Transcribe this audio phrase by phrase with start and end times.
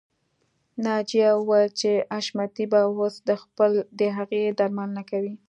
[0.85, 3.15] ناجیه وویل چې حشمتي به اوس
[3.99, 5.33] د هغې درملنه کوي